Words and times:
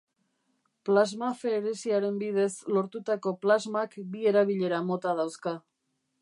Plasmaferesiaren 0.87 2.17
bidez 2.23 2.49
lortutako 2.77 3.35
plasmak 3.45 3.95
bi 4.15 4.27
erabilera 4.33 4.81
mota 4.91 5.15
dauzka. 5.23 5.55